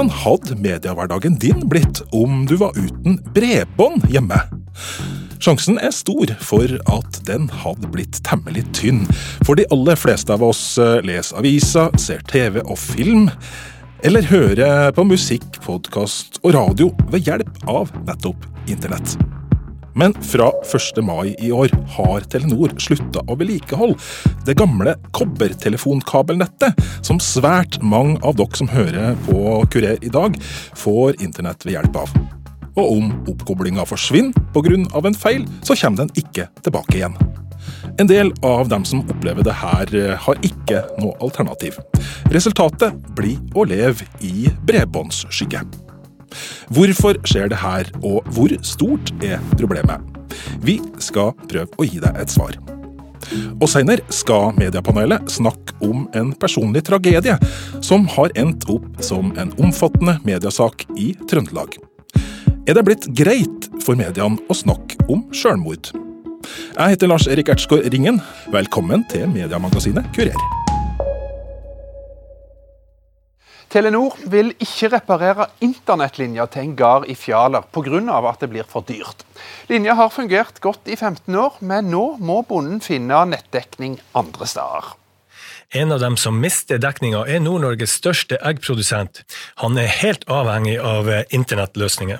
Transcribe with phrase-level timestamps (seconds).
[0.00, 4.38] Hvordan hadde mediehverdagen din blitt om du var uten bredbånd hjemme?
[5.44, 9.02] Sjansen er stor for at den hadde blitt temmelig tynn,
[9.44, 13.28] for de aller fleste av oss eh, leser aviser, ser TV og film,
[14.00, 19.18] eller hører på musikk, podkast og radio ved hjelp av nettopp internett.
[19.94, 21.04] Men fra 1.
[21.04, 23.98] mai i år har Telenor slutta å vedlikeholde
[24.46, 30.38] det gamle kobbertelefonkabelnettet, som svært mange av dere som hører på Kurer i dag,
[30.78, 32.14] får internett ved hjelp av.
[32.78, 35.06] Og om oppkoblinga forsvinner pga.
[35.06, 37.16] en feil, så kommer den ikke tilbake igjen.
[37.98, 41.76] En del av dem som opplever det her, har ikke noe alternativ.
[42.30, 45.89] Resultatet blir å leve i bredbåndsskygge.
[46.70, 50.02] Hvorfor skjer det her, og hvor stort er problemet?
[50.64, 52.56] Vi skal prøve å gi deg et svar.
[53.60, 57.36] Og senere skal mediepanelet snakke om en personlig tragedie
[57.84, 61.78] som har endt opp som en omfattende mediesak i Trøndelag.
[62.68, 65.92] Er det blitt greit for mediene å snakke om sjølmord?
[66.76, 68.20] Jeg heter Lars Erik Ertsgaard Ringen.
[68.52, 70.38] Velkommen til mediemagasinet Kurer.
[73.70, 78.00] Telenor vil ikke reparere internettlinja til en gard i Fjaler pga.
[78.28, 79.24] at det blir for dyrt.
[79.68, 84.96] Linja har fungert godt i 15 år, men nå må bonden finne nettdekning andre steder.
[85.72, 89.22] En av dem som mister dekninga, er Nord-Norges største eggprodusent.
[89.62, 92.18] Han er helt avhengig av internettløsninger.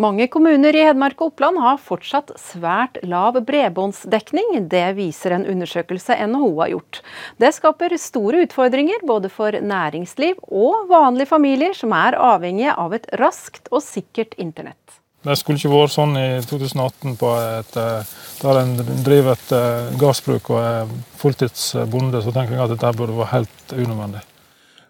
[0.00, 4.62] Mange kommuner i Hedmark og Oppland har fortsatt svært lav bredbåndsdekning.
[4.72, 7.02] Det viser en undersøkelse NHO har gjort.
[7.36, 13.06] Det skaper store utfordringer både for næringsliv og vanlige familier som er avhengige av et
[13.20, 14.78] raskt og sikkert internett.
[15.22, 19.92] Det skulle ikke vært sånn i 2018 på et, eh, der en driver et eh,
[20.00, 22.24] gassbruk og er fulltidsbonde.
[22.24, 24.24] Så tenker jeg at dette burde være helt unødvendig.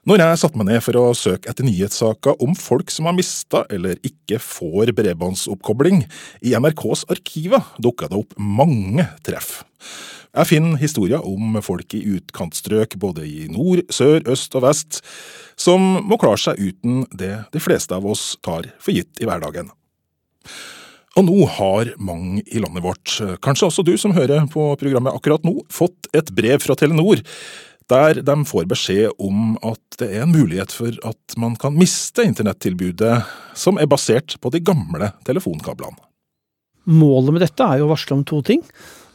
[0.03, 3.61] Når jeg satte meg ned for å søke etter nyhetssaker om folk som har mista
[3.71, 6.03] eller ikke får bredbåndsoppkobling,
[6.43, 9.61] i NRKs arkiver dukka det opp mange treff.
[10.35, 15.03] Jeg finner historier om folk i utkantstrøk både i nord, sør, øst og vest,
[15.55, 19.71] som må klare seg uten det de fleste av oss tar for gitt i hverdagen.
[21.13, 25.45] Og nå har mange i landet vårt, kanskje også du som hører på programmet akkurat
[25.47, 27.23] nå, fått et brev fra Telenor
[27.93, 32.25] der de får beskjed om at det er en mulighet for at man kan miste
[32.27, 33.21] internettilbudet
[33.59, 36.01] som er basert på de gamle telefonkablene.
[36.91, 38.65] Målet med dette er jo å varsle om to ting.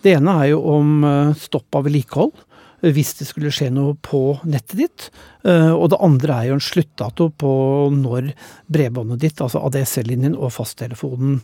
[0.03, 2.45] Det ene er jo om eh, stopp av vedlikehold
[2.85, 5.05] hvis det skulle skje noe på nettet ditt.
[5.47, 7.51] Eh, og det andre er jo en sluttdato på
[7.93, 8.29] når
[8.71, 11.39] bredbåndet ditt, altså ADSL-linjen og fasttelefonen,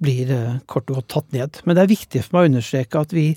[0.00, 1.60] blir eh, kort og godt tatt ned.
[1.64, 3.28] Men det er viktig for meg å understreke at vi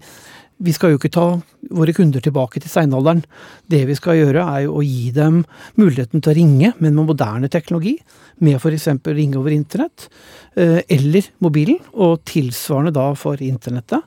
[0.62, 1.26] vi skal jo ikke ta
[1.74, 3.24] våre kunder tilbake til steinalderen.
[3.70, 5.42] Det vi skal gjøre, er jo å gi dem
[5.80, 7.98] muligheten til å ringe, men med moderne teknologi.
[8.42, 8.88] Med f.eks.
[9.10, 10.08] ringe over internett,
[10.56, 14.06] eh, eller mobilen, og tilsvarende da for internettet.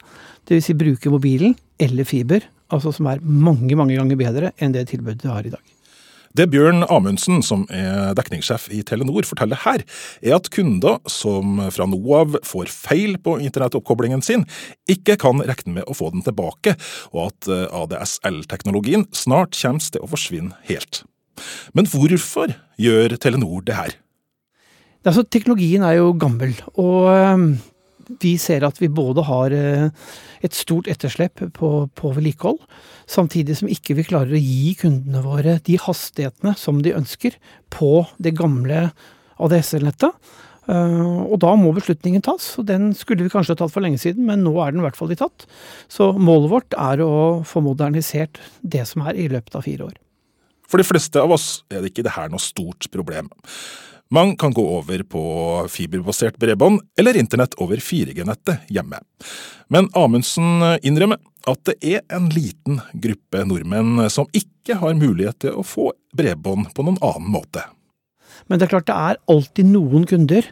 [0.49, 0.71] Dvs.
[0.71, 5.25] Si bruke mobilen eller fiber, altså som er mange, mange ganger bedre enn det tilbudet
[5.25, 5.74] vi har i dag.
[6.35, 9.85] Det Bjørn Amundsen, som er dekningssjef i Telenor, forteller her,
[10.19, 14.43] er at kunder som fra nå av får feil på internettoppkoblingen sin,
[14.91, 16.75] ikke kan regne med å få den tilbake,
[17.15, 21.05] og at eh, ADSL-teknologien snart kommer til å forsvinne helt.
[21.71, 23.95] Men hvorfor gjør Telenor det her?
[25.07, 27.47] Altså, teknologien er jo gammel, og eh,
[28.23, 29.89] vi ser at vi både har eh,
[30.45, 32.61] et stort etterslep på, på vedlikehold,
[33.11, 37.39] samtidig som ikke vi klarer å gi kundene våre de hastighetene som de ønsker
[37.75, 38.89] på det gamle
[39.43, 40.17] ADSL-nettet.
[40.65, 44.25] Uh, og da må beslutningen tas, og den skulle vi kanskje tatt for lenge siden,
[44.25, 45.45] men nå er den i hvert fall tatt.
[45.93, 49.99] Så målet vårt er å få modernisert det som er i løpet av fire år.
[50.65, 53.29] For de fleste av oss er det ikke det her noe stort problem.
[54.13, 55.23] Man kan gå over på
[55.73, 59.01] fiberbasert bredbånd eller internett over 4G-nettet hjemme.
[59.73, 65.57] Men Amundsen innrømmer at det er en liten gruppe nordmenn som ikke har mulighet til
[65.61, 67.65] å få bredbånd på noen annen måte.
[68.49, 70.47] Men det er klart det er alltid noen kunder,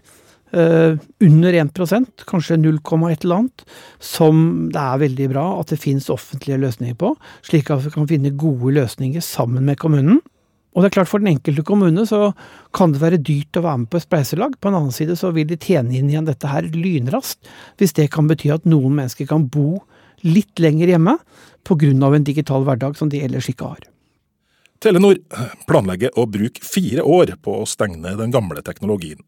[0.57, 3.65] uh, under 1% kanskje 0, et eller annet,
[4.01, 7.15] som det er veldig bra at det finnes offentlige løsninger på,
[7.45, 10.23] slik at vi kan finne gode løsninger sammen med kommunen.
[10.73, 12.33] Og det er klart For den enkelte kommune så
[12.77, 14.57] kan det være dyrt å være med på et spleiselag.
[14.61, 17.45] På en annen side så vil de tjene inn igjen dette her lynraskt,
[17.81, 19.83] hvis det kan bety at noen mennesker kan bo
[20.25, 21.19] litt lenger hjemme
[21.67, 22.15] pga.
[22.15, 23.81] en digital hverdag som de ellers ikke har.
[24.83, 25.19] Telenor
[25.69, 29.21] planlegger å bruke fire år på å stenge den gamle teknologien.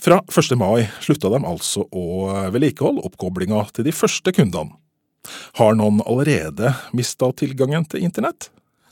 [0.00, 0.56] Fra 1.
[0.56, 4.78] mai slutta de altså å vedlikeholde oppkoblinga til de første kundene.
[5.58, 8.48] Har noen allerede mista tilgangen til internett?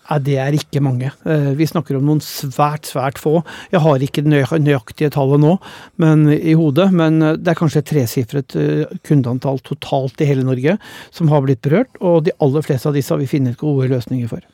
[0.06, 1.11] Nei, Det er ikke mange.
[1.26, 3.41] Eh, vi snakker om noen svært, svært få.
[3.73, 5.56] Jeg har ikke det nøyaktige tallet nå
[6.03, 10.47] men, i hodet, men eh, det er kanskje et tresifret eh, kundeantall totalt i hele
[10.47, 10.76] Norge
[11.11, 14.31] som har blitt berørt, og de aller fleste av disse har vi funnet gode løsninger
[14.31, 14.44] for.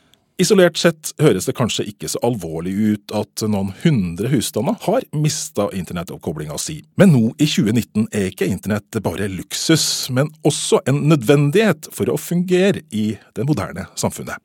[0.41, 5.69] Isolert sett høres det kanskje ikke så alvorlig ut at noen hundre husstander har mista
[5.77, 11.91] internettoppkoblinga si, men nå i 2019 er ikke internett bare luksus, men også en nødvendighet
[11.93, 14.41] for å fungere i det moderne samfunnet.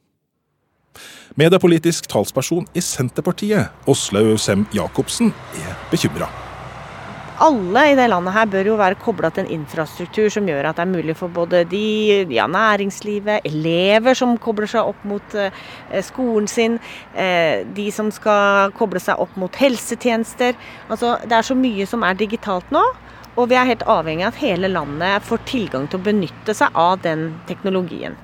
[1.37, 6.29] Mediepolitisk talsperson i Senterpartiet, Åslaug Sem-Jacobsen, er bekymra.
[7.37, 10.79] Alle i det landet her bør jo være kobla til en infrastruktur som gjør at
[10.79, 15.51] det er mulig for både de, ja, næringslivet, elever som kobler seg opp mot uh,
[16.01, 16.79] skolen sin,
[17.13, 20.57] uh, de som skal koble seg opp mot helsetjenester.
[20.89, 22.81] Altså, det er så mye som er digitalt nå.
[23.37, 26.73] Og vi er helt avhengig av at hele landet får tilgang til å benytte seg
[26.73, 28.17] av den teknologien.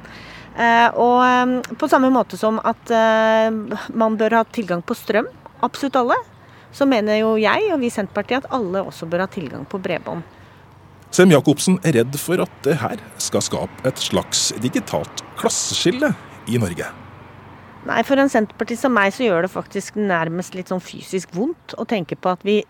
[0.53, 3.49] Eh, og på samme måte som at eh,
[3.97, 5.29] man bør ha tilgang på strøm,
[5.65, 6.17] absolutt alle,
[6.73, 9.81] så mener jo jeg og vi i Senterpartiet at alle også bør ha tilgang på
[9.81, 10.25] bredbånd.
[11.13, 16.09] Sem-Jacobsen er redd for at det her skal skape et slags digitalt klasseskille
[16.49, 16.87] i Norge.
[17.83, 21.75] Nei, for en Senterpartist som meg så gjør det faktisk nærmest litt sånn fysisk vondt
[21.77, 22.61] å tenke på at vi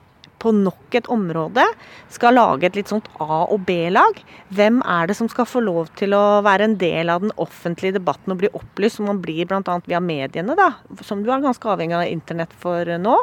[0.44, 1.64] på nok et område
[2.12, 4.20] skal lage et litt sånt A- og B-lag.
[4.54, 7.98] Hvem er det som skal få lov til å være en del av den offentlige
[7.98, 9.80] debatten og bli opplyst, som man blir bl.a.
[9.88, 13.18] via mediene, da, som du er ganske avhengig av internett for nå.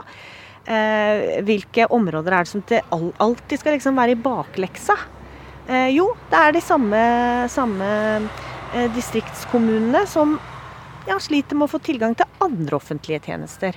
[0.70, 4.96] Eh, hvilke områder er det som det alltid skal liksom være i bakleksa?
[5.68, 7.00] Eh, jo, det er de samme,
[7.52, 7.90] samme
[8.74, 10.38] eh, distriktskommunene som
[11.08, 13.76] ja, sliter med å få tilgang til andre offentlige tjenester.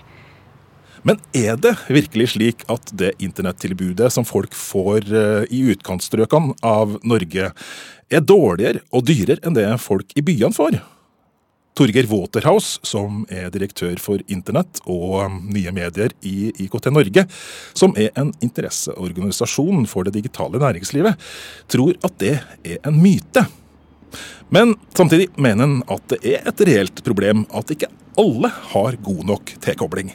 [1.04, 6.98] Men er det virkelig slik at det internettilbudet som folk får eh, i utkantstrøkene av
[7.04, 7.52] Norge,
[8.14, 10.80] er dårligere og dyrere enn det folk i byene får?
[11.74, 17.26] Torgeir Waterhouse, som er direktør for internett og um, nye medier i IKT Norge,
[17.74, 21.18] som er en interesseorganisasjon for det digitale næringslivet,
[21.74, 23.48] tror at det er en myte.
[24.54, 27.90] Men samtidig mener han at det er et reelt problem at ikke
[28.22, 30.14] alle har god nok tilkobling.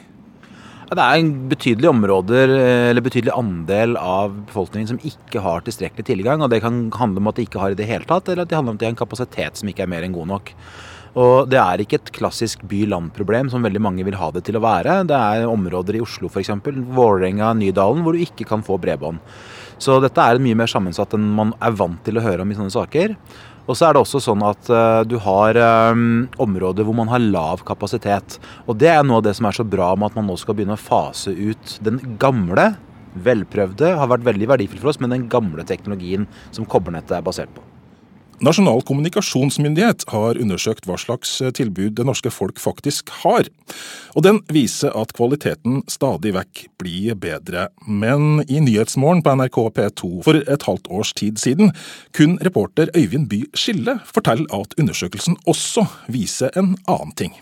[0.89, 2.51] Det er en betydelig områder,
[2.89, 6.41] eller betydelig andel av befolkningen som ikke har tilstrekkelig tilgang.
[6.41, 8.49] og Det kan handle om at de ikke har i det hele tatt, eller at
[8.49, 10.55] det handler om at de har en kapasitet som ikke er mer enn god nok.
[11.19, 14.65] Og Det er ikke et klassisk by-land-problem som veldig mange vil ha det til å
[14.65, 15.05] være.
[15.05, 19.21] Det er områder i Oslo f.eks., Vålerenga, Nydalen, hvor du ikke kan få bredbånd.
[19.79, 22.57] Så dette er mye mer sammensatt enn man er vant til å høre om i
[22.57, 23.13] sånne saker.
[23.69, 25.59] Og så er det også sånn at uh, du har
[25.93, 28.39] um, områder hvor man har lav kapasitet.
[28.65, 30.57] Og det er noe av det som er så bra med at man nå skal
[30.57, 32.71] begynne å fase ut den gamle,
[33.19, 37.53] velprøvde, har vært veldig verdifull for oss, men den gamle teknologien som kobbernettet er basert
[37.53, 37.65] på.
[38.39, 43.49] Nasjonal kommunikasjonsmyndighet har undersøkt hva slags eh, tilbud det norske folk faktisk har.
[44.15, 47.67] Og den viser at kvaliteten stadig vekk blir bedre.
[47.83, 51.75] Men i Nyhetsmorgen på NRK P2 for et halvt års tid siden
[52.15, 57.35] kun reporter Øyvind By Skille fortelle at undersøkelsen også viser en annen ting.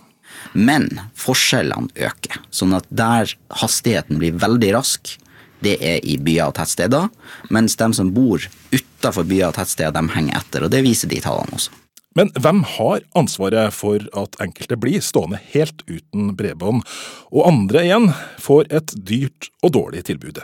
[0.56, 5.16] Men forskjellene øker, sånn at der hastigheten blir veldig rask,
[5.64, 7.08] det er i byer og tettsteder.
[7.54, 8.42] Mens de som bor
[8.74, 10.66] utafor byer og tettsteder, de henger etter.
[10.66, 11.74] Og det viser de tallene også.
[12.16, 16.80] Men hvem har ansvaret for at enkelte blir stående helt uten bredbånd,
[17.28, 18.08] og andre igjen
[18.40, 20.40] får et dyrt og dårlig tilbud?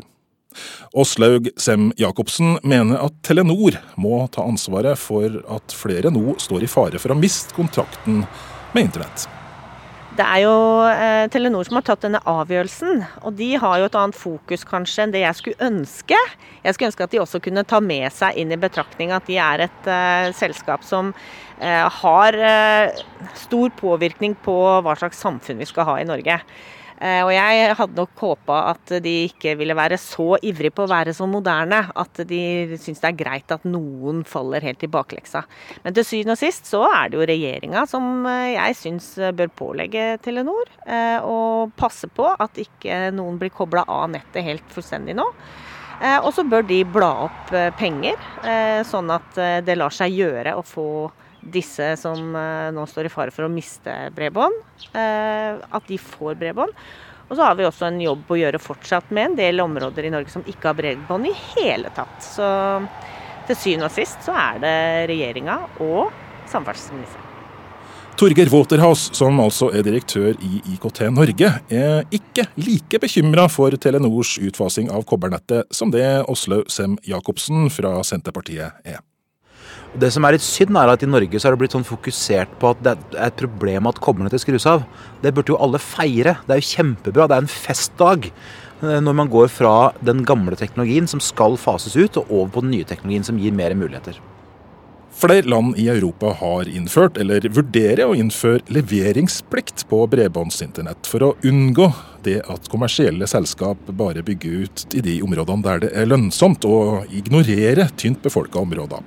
[0.93, 7.01] Åslaug Sem-Jacobsen mener at Telenor må ta ansvaret for at flere nå står i fare
[7.01, 8.27] for å miste kontrakten
[8.75, 9.25] med internett.
[10.13, 10.57] Det er jo
[10.93, 15.07] eh, Telenor som har tatt denne avgjørelsen, og de har jo et annet fokus kanskje
[15.07, 16.19] enn det jeg skulle ønske.
[16.67, 19.39] Jeg skulle ønske at de også kunne ta med seg inn i betraktning at de
[19.41, 21.15] er et eh, selskap som
[21.65, 23.01] eh, har eh,
[23.41, 26.43] stor påvirkning på hva slags samfunn vi skal ha i Norge.
[27.03, 30.91] Eh, og jeg hadde nok håpa at de ikke ville være så ivrige på å
[30.93, 35.43] være så moderne at de syns det er greit at noen faller helt i bakleksa.
[35.83, 39.51] Men til syvende og sist så er det jo regjeringa som eh, jeg syns bør
[39.59, 45.19] pålegge Telenor eh, å passe på at ikke noen blir kobla av nettet helt fullstendig
[45.19, 45.27] nå.
[46.03, 48.17] Og så bør de bla opp penger,
[48.89, 50.87] sånn at det lar seg gjøre å få
[51.43, 54.61] disse som eh, nå står i fare for å miste bredbånd,
[54.95, 56.77] eh, at de får bredbånd.
[57.29, 60.13] Og så har vi også en jobb å gjøre fortsatt med en del områder i
[60.13, 62.19] Norge som ikke har bredbånd i hele tatt.
[62.21, 62.47] Så
[63.49, 64.79] til syvende og sist så er det
[65.11, 66.13] regjeringa og
[66.53, 67.29] samferdselsministeren.
[68.21, 74.35] Torgeir Waterhouse, som altså er direktør i IKT Norge, er ikke like bekymra for Telenors
[74.37, 79.01] utfasing av kobbernettet som det Åslaug Sem-Jacobsen fra Senterpartiet er.
[79.93, 82.55] Det som er litt synd, er at i Norge så har det blitt sånn fokusert
[82.61, 84.87] på at det er et problem at koblene til skrus av.
[85.21, 86.39] Det burde jo alle feire.
[86.47, 87.29] Det er jo kjempebra.
[87.29, 91.99] Det er en festdag eh, når man går fra den gamle teknologien som skal fases
[91.99, 94.17] ut, og over på den nye teknologien som gir mer muligheter.
[95.23, 101.29] Flere land i Europa har innført, eller vurderer å innføre, leveringsplikt på bredbåndsinternett for å
[101.47, 101.85] unngå
[102.27, 107.13] det at kommersielle selskap bare bygger ut i de områdene der det er lønnsomt, og
[107.15, 109.05] ignorere tynt befolka områder.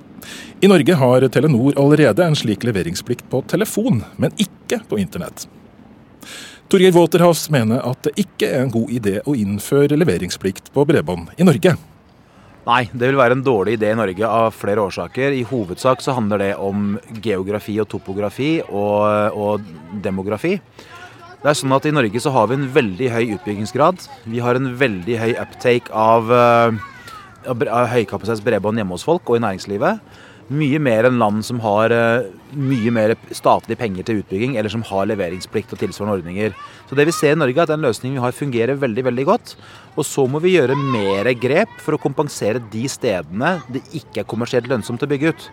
[0.64, 5.44] I Norge har Telenor allerede en slik leveringsplikt på telefon, men ikke på internett.
[6.72, 11.36] Torgeir Waterhouse mener at det ikke er en god idé å innføre leveringsplikt på bredbånd
[11.36, 11.76] i Norge.
[12.66, 15.36] Nei, det vil være en dårlig idé i Norge av flere årsaker.
[15.38, 19.68] I hovedsak så handler det om geografi og topografi og, og,
[20.02, 20.56] demografi.
[21.42, 24.02] Det er sånn at I Norge så har vi en veldig høy utbyggingsgrad.
[24.26, 26.74] Vi har en veldig høy uptake av, uh,
[27.46, 30.02] av høykapasitets bredbånd hjemme hos folk og i næringslivet.
[30.46, 34.84] Mye mer enn land som har uh, mye mer statlige penger til utbygging, eller som
[34.86, 36.54] har leveringsplikt og tilsvarende ordninger.
[36.86, 39.24] Så det vi ser i Norge, er at den løsningen vi har fungerer veldig veldig
[39.26, 39.56] godt.
[39.98, 44.30] Og så må vi gjøre mer grep for å kompensere de stedene det ikke er
[44.30, 45.50] kommersielt lønnsomt å bygge ut.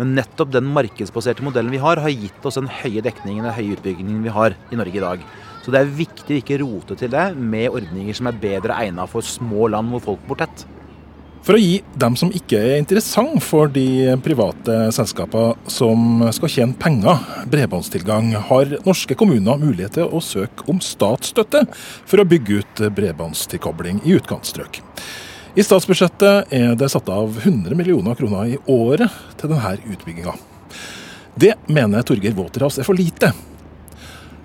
[0.00, 3.76] Men nettopp den markedsbaserte modellen vi har, har gitt oss den høye dekningen og høye
[3.76, 5.26] utbyggingen vi har i Norge i dag.
[5.62, 9.12] Så det er viktig å ikke rote til det med ordninger som er bedre egnet
[9.12, 10.66] for små land hvor folk bor tett.
[11.42, 16.78] For å gi dem som ikke er interessant for de private selskapene som skal tjene
[16.78, 17.18] penger,
[17.50, 24.04] bredbåndstilgang, har norske kommuner mulighet til å søke om statsstøtte for å bygge ut bredbåndstilkobling
[24.06, 24.78] i utkantstrøk.
[25.58, 30.38] I statsbudsjettet er det satt av 100 millioner kroner i året til denne utbygginga.
[31.34, 33.34] Det mener Torgeir Våterhavs er for lite.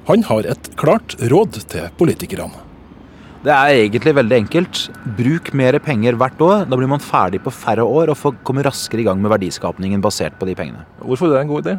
[0.10, 2.67] Han har et klart råd til politikerne.
[3.46, 4.80] Det er egentlig veldig enkelt.
[5.18, 6.64] Bruk mer penger hvert år.
[6.66, 10.40] Da blir man ferdig på færre år og kommer raskere i gang med verdiskapningen basert
[10.40, 10.88] på de pengene.
[11.04, 11.76] Hvorfor er det en god idé?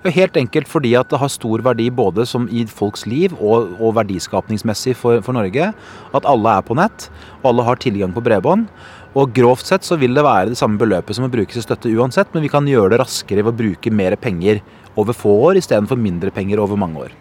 [0.00, 3.96] Helt enkelt fordi at det har stor verdi både som i folks liv og, og
[3.98, 5.72] verdiskapningsmessig for, for, Norge.
[6.16, 7.08] At alle er på nett,
[7.40, 8.68] og alle har tilgang på bredbånd.
[9.16, 11.92] Og Grovt sett så vil det være det samme beløpet som må brukes i støtte
[11.96, 14.62] uansett, men vi kan gjøre det raskere ved å bruke mer penger
[15.00, 17.18] over få år istedenfor mindre penger over mange år.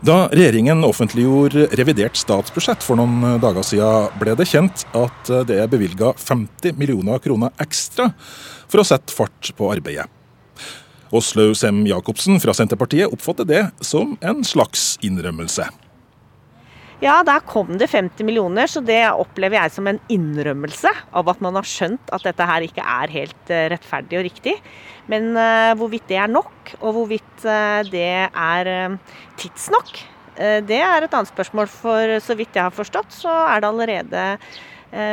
[0.00, 5.68] Da regjeringen offentliggjorde revidert statsbudsjett for noen dager siden, ble det kjent at det er
[5.68, 8.06] bevilga 50 millioner kroner ekstra
[8.64, 10.08] for å sette fart på arbeidet.
[11.12, 15.68] Åslaug Sem-Jacobsen fra Senterpartiet oppfatter det som en slags innrømmelse.
[17.00, 21.38] Ja, der kom det 50 millioner, så det opplever jeg som en innrømmelse av at
[21.40, 24.52] man har skjønt at dette her ikke er helt eh, rettferdig og riktig.
[25.08, 28.98] Men uh, hvorvidt det er nok, og hvorvidt uh, det er
[29.40, 29.94] tidsnok,
[30.40, 31.66] det er et annet spørsmål.
[31.72, 34.22] For så vidt jeg har forstått, så er det allerede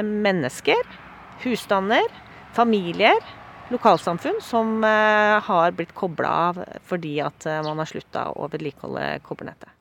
[0.08, 0.80] mennesker,
[1.44, 2.06] husstander,
[2.56, 3.20] familier,
[3.74, 9.77] lokalsamfunn som har blitt kobla av fordi at man har slutta å vedlikeholde kobbernettet.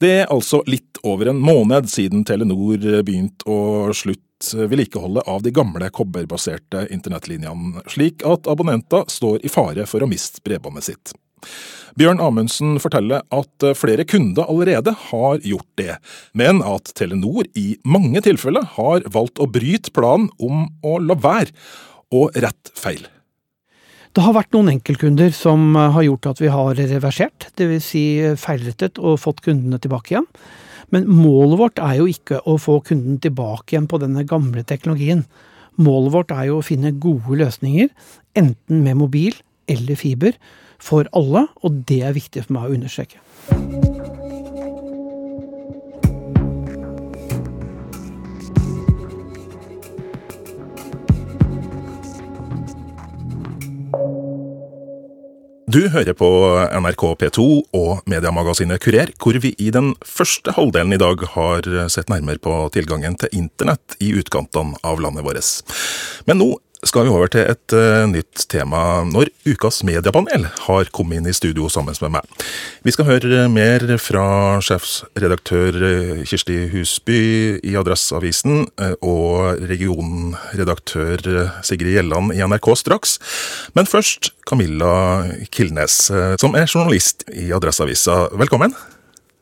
[0.00, 5.52] Det er altså litt over en måned siden Telenor begynte å slutte vedlikeholdet av de
[5.52, 11.12] gamle kobberbaserte internettlinjene, slik at abonnenter står i fare for å miste bredbåndet sitt.
[12.00, 15.98] Bjørn Amundsen forteller at flere kunder allerede har gjort det,
[16.32, 21.52] men at Telenor i mange tilfeller har valgt å bryte planen om å la være
[22.16, 23.04] og rett feil.
[24.10, 27.84] Det har vært noen enkeltkunder som eh, har gjort at vi har reversert, dvs.
[27.92, 28.02] Si
[28.42, 30.26] feilrettet og fått kundene tilbake igjen.
[30.90, 35.22] Men målet vårt er jo ikke å få kunden tilbake igjen på denne gamle teknologien.
[35.78, 37.92] Målet vårt er jo å finne gode løsninger,
[38.34, 39.38] enten med mobil
[39.70, 40.34] eller fiber,
[40.80, 43.99] for alle, og det er viktig for meg å understreke.
[55.70, 56.26] Du hører på
[56.82, 57.42] NRK P2
[57.78, 62.54] og mediemagasinet Kurer, hvor vi i den første halvdelen i dag har sett nærmere på
[62.74, 65.76] tilgangen til internett i utkantene av landet vårt.
[66.26, 66.48] Men nå
[66.86, 71.34] skal vi over til et uh, nytt tema når ukas mediepanel har kommet inn i
[71.36, 72.46] studio sammen med meg.
[72.86, 74.24] Vi skal høre mer fra
[74.64, 77.20] sjefsredaktør eh, Kirsti Husby
[77.66, 83.18] i Adresseavisen uh, og regionredaktør Sigrid Gjelland i NRK straks.
[83.76, 86.02] Men først Camilla Kilnes,
[86.40, 88.24] som er journalist i Adresseavisa.
[88.40, 88.74] Velkommen.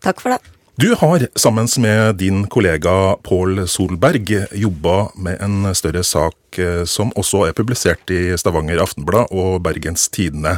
[0.04, 0.57] Takk for det.
[0.80, 7.10] Du har sammen med din kollega Pål Solberg jobba med en større sak eh, som
[7.18, 10.52] også er publisert i Stavanger Aftenblad og Bergens Tidende.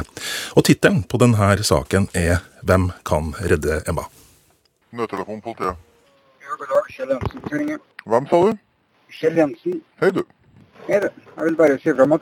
[0.53, 4.05] Og tittelen på denne saken er 'Hvem kan redde Emma'?
[4.93, 5.73] Nødtelefon politiet.
[6.45, 6.85] Ja, god dag.
[6.93, 7.77] Kjell Jensen skal ringe.
[8.05, 8.57] Hvem sa du?
[9.09, 9.81] Kjell Jensen.
[10.01, 10.23] Hei, du.
[10.87, 11.09] Hei, du.
[11.37, 12.21] Jeg vil bare si fra om at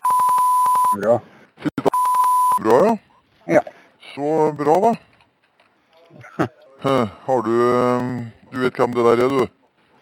[1.03, 1.19] bra.
[2.63, 2.97] Bra, ja.
[3.53, 3.61] Ja.
[4.15, 6.47] Så bra, da.
[6.81, 9.47] Har du eh, Du vet hvem det der er, du?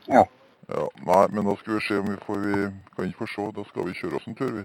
[0.07, 0.23] Ja.
[0.69, 2.53] Ja, Nei, men da skal vi se om vi får vi
[2.95, 4.63] Kan ikke få se, da skal vi kjøre oss en tur, vi.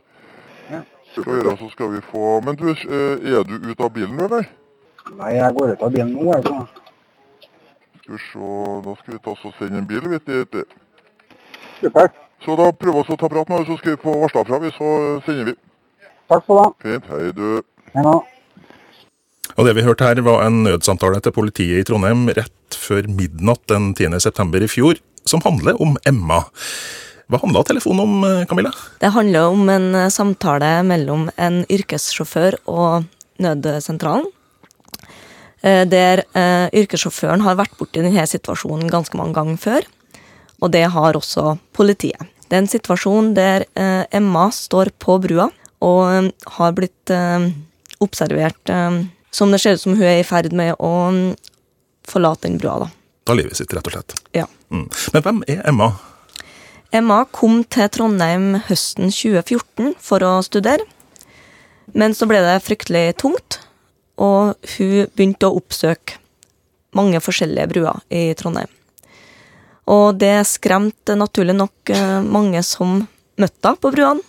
[0.70, 0.80] Ja.
[1.12, 4.44] Skal gjøre, så skal vi få Men du, eh, er du ute av bilen, eller?
[5.16, 6.32] Nei, jeg går ut av bilen nå.
[6.36, 6.66] Altså.
[8.02, 8.52] Skal vi se
[8.84, 10.64] Da skal vi ta oss og sende en bil, vet du.
[11.80, 12.12] Supert.
[12.44, 14.58] Så da prøv oss å ta prat med oss, så skal vi få varsla fra,
[14.58, 14.88] vi, så
[15.26, 15.54] sender vi.
[16.28, 16.70] Takk skal du ha.
[16.82, 17.10] Fint.
[17.10, 17.62] Hei, du.
[17.94, 18.14] Hei da.
[19.58, 23.64] Og det vi hørte her var en nødsamtale til politiet i Trondheim rett før midnatt
[23.68, 24.20] den 10.
[24.24, 26.42] september i fjor, som handler om Emma.
[27.32, 28.72] Hva handla telefonen om, eh, Camilla?
[29.00, 33.04] Det handler om en eh, samtale mellom en yrkessjåfør og
[33.38, 34.26] nødsentralen.
[35.62, 36.24] Eh, Der
[36.72, 39.82] yrkessjåføren har vært borti denne situasjonen ganske mange ganger før.
[40.60, 42.20] Og det har også politiet.
[42.48, 43.64] Det er en situasjon der
[44.12, 47.10] Emma står på brua og har blitt
[47.98, 48.70] observert
[49.32, 51.34] som det ser ut som hun er i ferd med å mm,
[52.08, 52.78] forlate den brua.
[52.84, 52.90] da.
[53.24, 54.16] Ta livet sitt, rett og slett.
[54.36, 54.48] Ja.
[54.72, 54.88] Mm.
[55.14, 55.92] Men hvem er Emma?
[56.92, 60.84] Emma kom til Trondheim høsten 2014 for å studere.
[61.96, 63.60] Men så ble det fryktelig tungt,
[64.20, 66.20] og hun begynte å oppsøke
[66.96, 68.70] mange forskjellige bruer i Trondheim.
[69.90, 73.00] Og det skremte naturlig nok eh, mange som
[73.40, 74.22] møtte henne på bruene,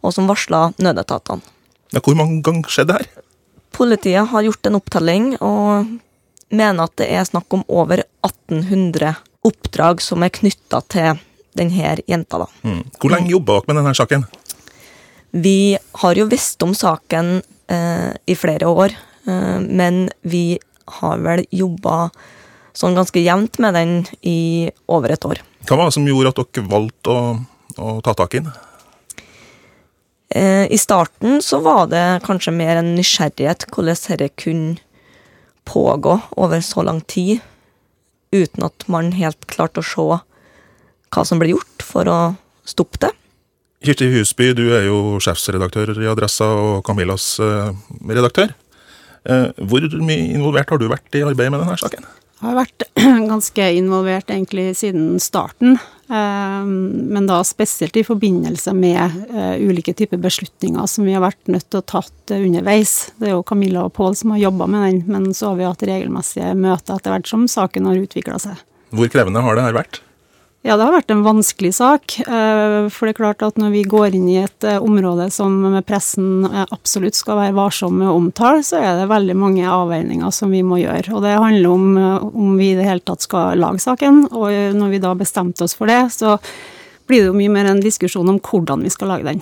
[0.00, 1.44] og som varsla nødetatene.
[1.94, 3.19] Ja, hvor mange ganger skjedde det her?
[3.70, 5.98] Politiet har gjort en opptelling og
[6.50, 9.14] mener at det er snakk om over 1800
[9.46, 11.20] oppdrag som er knytta til
[11.56, 12.42] denne jenta.
[12.44, 12.48] da.
[12.62, 12.82] Mm.
[12.98, 14.26] Hvor lenge jobba dere med denne saken?
[15.30, 17.38] Vi har jo visst om saken
[17.70, 18.94] eh, i flere år,
[19.26, 20.58] eh, men vi
[21.00, 22.10] har vel jobba
[22.74, 23.94] sånn ganske jevnt med den
[24.26, 25.42] i over et år.
[25.68, 27.22] Hva var det som gjorde at dere valgte å,
[27.78, 28.50] å ta tak i den?
[30.34, 34.78] Eh, I starten så var det kanskje mer en nysgjerrighet hvordan dette kunne
[35.66, 37.40] pågå over så lang tid,
[38.30, 40.06] uten at man helt klarte å se
[41.10, 42.18] hva som ble gjort for å
[42.68, 43.10] stoppe det.
[43.82, 47.70] Kirsti Husby, du er jo sjefsredaktør i Adressa og Camillas eh,
[48.06, 48.52] redaktør.
[49.24, 52.06] Eh, hvor mye involvert har du vært i arbeidet med denne saken?
[52.40, 52.86] Jeg har vært
[53.32, 58.98] ganske involvert egentlig siden starten, men da spesielt i forbindelse med
[59.30, 62.94] eh, ulike typer beslutninger som vi har vært nødt til å tatt underveis.
[63.20, 65.68] Det er jo Camilla og Pål som har jobba med den, men så har vi
[65.68, 68.62] hatt regelmessige møter etter hvert som saken har utvikla seg.
[68.90, 70.02] Hvor krevende har det her vært?
[70.60, 72.18] Ja, det har vært en vanskelig sak.
[72.20, 75.54] eh, For det er klart at når vi går inn i et eh, område som
[75.88, 80.30] pressen eh, absolutt skal være varsom med å omtale, så er det veldig mange avveininger
[80.30, 81.14] som vi må gjøre.
[81.16, 81.96] Og det handler om
[82.28, 84.26] om vi i det hele tatt skal lage saken.
[84.36, 86.36] Og når vi da bestemte oss for det, så
[87.08, 89.40] blir det jo mye mer en diskusjon om hvordan vi skal lage den.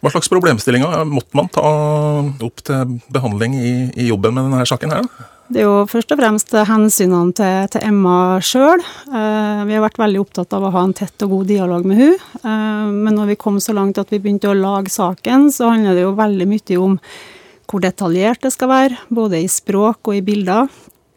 [0.00, 1.68] Hva slags problemstillinger måtte man ta
[2.48, 5.08] opp til behandling i, i jobben med denne saken her?
[5.46, 8.80] Det er jo først og fremst hensynene til, til Emma sjøl.
[8.82, 12.00] Eh, vi har vært veldig opptatt av å ha en tett og god dialog med
[12.00, 12.16] hun.
[12.40, 15.94] Eh, men når vi kom så langt at vi begynte å lage saken, så handler
[15.94, 16.98] det jo veldig mye om
[17.70, 20.66] hvor detaljert det skal være, både i språk og i bilder.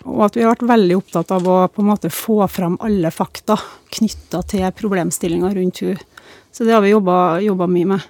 [0.06, 3.10] Og at vi har vært veldig opptatt av å på en måte få fram alle
[3.14, 3.58] fakta
[3.98, 5.98] knytta til problemstillinga rundt hun.
[6.52, 8.06] Så det har vi jobba mye med.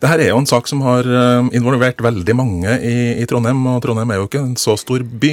[0.00, 3.82] Dette er jo en sak som har eh, involvert veldig mange i, i Trondheim, og
[3.84, 5.32] Trondheim er jo ikke en så stor by.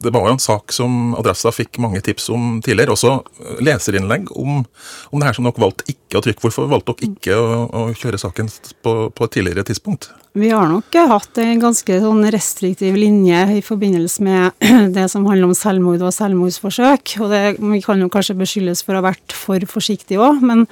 [0.00, 4.62] Det var jo en sak som Adressa fikk mange tips om tidligere, også leserinnlegg om,
[4.64, 6.44] om det her som dere valgte ikke å trykke.
[6.46, 8.48] Hvorfor valgte dere ikke å, å kjøre saken
[8.80, 10.08] på, på et tidligere tidspunkt?
[10.40, 15.50] Vi har nok hatt en ganske sånn restriktiv linje i forbindelse med det som handler
[15.52, 17.18] om selvmord og selvmordsforsøk.
[17.20, 20.70] Og det, vi kan jo kanskje beskyldes for å ha vært for forsiktige òg, men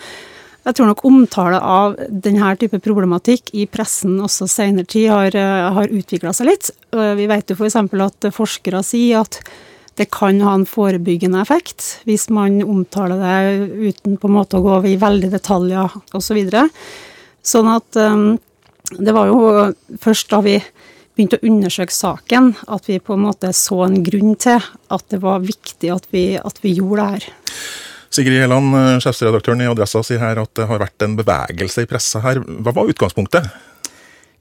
[0.64, 5.36] jeg tror nok omtale av denne type problematikk i pressen også senere tid har,
[5.76, 6.70] har utvikla seg litt.
[6.92, 7.78] Vi vet jo f.eks.
[7.80, 9.40] at forskere sier at
[10.00, 14.64] det kan ha en forebyggende effekt hvis man omtaler det uten på en måte å
[14.64, 16.22] gå i veldig detaljer osv.
[16.30, 16.68] Så videre.
[17.42, 18.38] sånn at um,
[18.98, 19.40] det var jo
[20.00, 20.56] først da vi
[21.14, 24.62] begynte å undersøke saken, at vi på en måte så en grunn til
[24.94, 27.28] at det var viktig at vi, at vi gjorde det her.
[28.20, 32.20] Sigrid Helland, sjefsredaktøren i Adressa, sier her at det har vært en bevegelse i pressa
[32.20, 32.42] her.
[32.44, 33.46] Hva var utgangspunktet?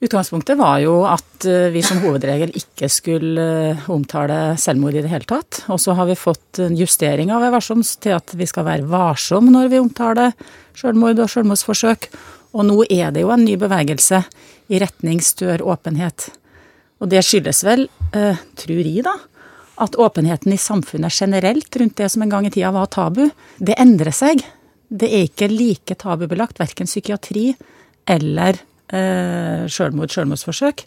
[0.04, 3.46] Utgangspunktet var jo at vi som hovedregel ikke skulle
[3.92, 5.62] omtale selvmord i det hele tatt.
[5.72, 9.48] Og så har vi fått en justering av Varsoms til at vi skal være varsom
[9.52, 10.36] når vi omtaler
[10.76, 12.10] selvmord og selvmordsforsøk.
[12.52, 14.20] Og nå er det jo en ny bevegelse
[14.68, 16.28] i retning større åpenhet.
[17.00, 19.16] Og det skyldes vel, eh, tror jeg da,
[19.80, 23.26] at åpenheten i samfunnet generelt rundt det som en gang i tida var tabu,
[23.58, 24.42] det endrer seg.
[24.90, 27.54] Det er ikke like tabubelagt, verken psykiatri
[28.10, 28.58] eller
[28.92, 30.84] eh, selvmord, selvmordsforsøk.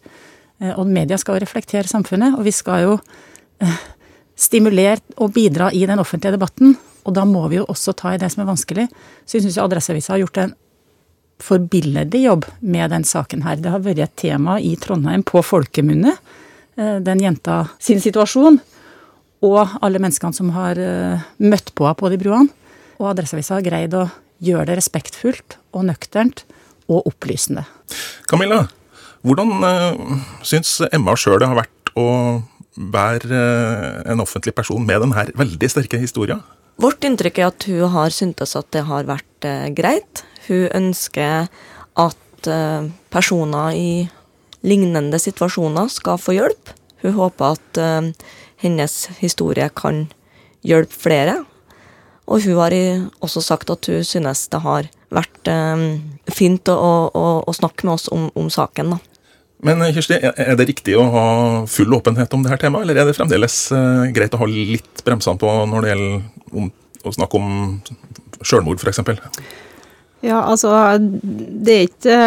[0.77, 2.97] Og media skal jo reflektere samfunnet, og vi skal jo
[4.35, 6.75] stimulere og bidra i den offentlige debatten.
[7.03, 8.85] Og da må vi jo også ta i det som er vanskelig.
[9.25, 10.53] Så jeg syns Adresseavisa har gjort en
[11.43, 13.59] forbilledlig jobb med den saken her.
[13.59, 16.13] Det har vært et tema i Trondheim på folkemunne,
[16.75, 18.61] den jenta sin situasjon.
[19.43, 20.79] Og alle menneskene som har
[21.43, 22.47] møtt på henne på de bruene.
[23.01, 24.05] Og Adresseavisa har greid å
[24.43, 26.45] gjøre det respektfullt og nøkternt
[26.91, 27.65] og opplysende.
[28.29, 28.65] Camilla,
[29.23, 32.07] hvordan uh, syns Emma sjøl det har vært å
[32.73, 33.39] være
[34.09, 36.41] en offentlig person med denne veldig sterke historien?
[36.81, 40.25] Vårt inntrykk er at hun har syntes at det har vært uh, greit.
[40.47, 41.47] Hun ønsker
[42.01, 43.89] at uh, personer i
[44.65, 46.73] lignende situasjoner skal få hjelp.
[47.03, 47.77] Hun håper at
[48.63, 50.07] hennes historie kan
[50.63, 51.37] hjelpe flere.
[52.31, 52.73] Og hun har
[53.23, 55.87] også sagt at hun synes det har vært um,
[56.31, 56.77] fint å,
[57.11, 58.95] å, å, snakke med oss om, om saken.
[58.95, 59.01] da.
[59.63, 61.25] Men Kirsti, er det riktig å ha
[61.71, 65.39] full åpenhet om dette temaet, eller er det fremdeles uh, greit å ha litt bremsene
[65.39, 66.71] på når det gjelder om,
[67.03, 67.53] å snakke om
[68.43, 69.03] selvmord, f.eks.?
[70.23, 70.71] Ja, altså
[71.03, 72.17] det er ikke,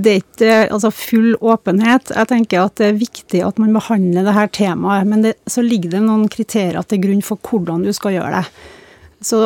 [0.00, 2.08] det er ikke altså full åpenhet.
[2.16, 5.64] Jeg tenker at det er viktig at man behandler det her temaet, men det, så
[5.64, 8.46] ligger det noen kriterier til grunn for hvordan du skal gjøre det.
[9.22, 9.38] Så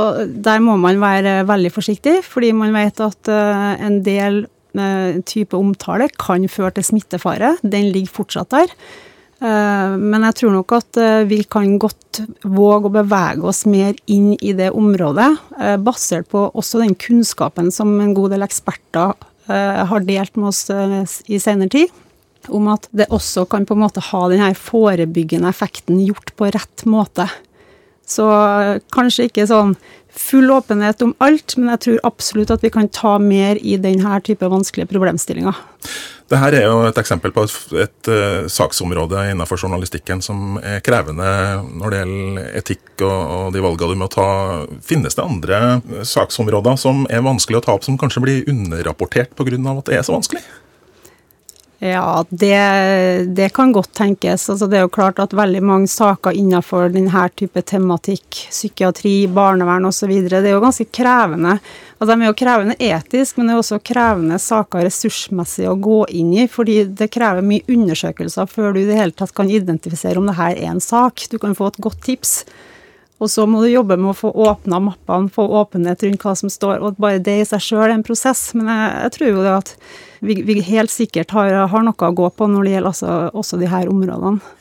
[0.46, 4.44] der må man være veldig forsiktig, fordi man vet at eh, en del
[4.78, 7.56] eh, type omtale kan føre til smittefare.
[7.66, 8.72] Den ligger fortsatt der.
[9.36, 14.32] Eh, men jeg tror nok at vi kan godt våge å bevege oss mer inn
[14.40, 15.28] i det området,
[15.84, 19.12] basert på også den kunnskapen som en god del eksperter
[19.46, 20.64] har delt med oss
[21.30, 21.92] i senere tid.
[22.48, 26.86] Om at det også kan på en måte ha denne forebyggende effekten gjort på rett
[26.88, 27.28] måte.
[28.06, 28.26] Så
[28.94, 29.76] kanskje ikke sånn
[30.20, 34.20] full åpenhet om alt, men jeg tror absolutt at vi kan ta mer i denne
[34.24, 35.56] type vanskelige problemstillinger.
[36.26, 41.28] Dette er jo et eksempel på et, et uh, saksområde innenfor journalistikken som er krevende
[41.70, 44.28] når det gjelder etikk og, og de valgene du må ta.
[44.82, 45.60] Finnes det andre
[46.02, 49.60] saksområder som er vanskelig å ta opp, som kanskje blir underrapportert pga.
[49.76, 50.42] at det er så vanskelig?
[51.78, 52.56] Ja, det,
[53.36, 54.48] det, kan godt tenkes.
[54.50, 59.84] Altså, det er jo klart at veldig mange saker innenfor denne type tematikk, psykiatri, barnevern
[59.84, 61.58] osv., det er jo ganske krevende.
[61.98, 66.00] Altså, de er jo krevende etisk, men det er også krevende saker ressursmessig å gå
[66.16, 70.22] inn i, fordi det krever mye undersøkelser før du i det hele tatt kan identifisere
[70.22, 71.28] om det her er en sak.
[71.28, 72.38] Du kan få et godt tips.
[73.16, 76.50] Og så må du jobbe med å få åpna mappene, få åpenhet rundt hva som
[76.52, 76.82] står.
[76.84, 78.50] Og bare det i seg sjøl er en prosess.
[78.56, 79.72] Men jeg, jeg tror jo det at
[80.20, 83.60] vi, vi helt sikkert har, har, noe å gå på når det gjelder altså, også
[83.62, 84.52] de her områdene.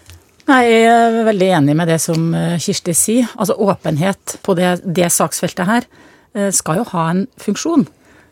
[0.46, 3.28] Nei, Jeg er veldig enig med det som eh, Kirsti sier.
[3.36, 5.88] Altså Åpenhet på det, det saksfeltet her
[6.38, 7.88] eh, skal jo ha en funksjon.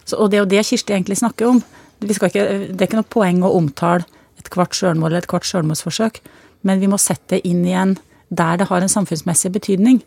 [0.06, 1.60] Så, og det er jo det Kirsti egentlig snakker om.
[2.04, 4.08] Ikke, det er ikke noe poeng å omtale
[4.40, 6.20] et kvart sjølmål eller et kvart sjølmordsforsøk,
[6.68, 7.96] men vi må sette det inn igjen
[8.36, 10.02] der det har en samfunnsmessig betydning.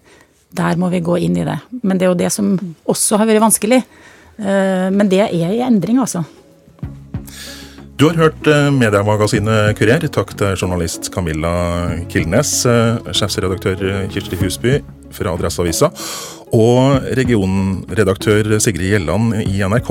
[0.57, 1.59] Der må vi gå inn i det.
[1.83, 2.55] Men det er jo det som
[2.89, 3.83] også har vært vanskelig.
[4.39, 6.25] Eh, men det er i endring, altså.
[7.97, 10.07] Du har hørt eh, mediemagasinet Kurer.
[10.13, 11.55] Takk til journalist Camilla
[12.13, 14.79] Kilnes, eh, sjefsredaktør Kirsti Husby
[15.17, 15.91] fra Adresseavisa
[16.55, 19.91] og regionredaktør Sigrid Gjelland i NRK.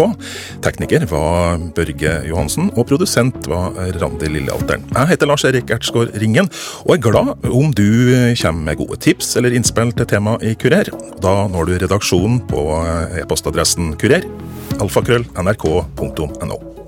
[0.65, 4.85] Tekniker var Børge Johansen, og produsent var Randi Lillealteren.
[4.93, 6.49] Jeg heter Lars Erik Ertsgaard Ringen,
[6.85, 7.89] og er glad om du
[8.41, 10.93] kommer med gode tips eller innspill til tema i Kurer.
[11.23, 12.69] Da når du redaksjonen på
[13.19, 14.25] e-postadressen kurer.
[14.81, 16.84] alfakrøll nrk.no.